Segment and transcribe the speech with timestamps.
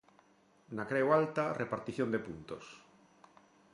[0.75, 2.65] Na Creu Alta, repartición de puntos.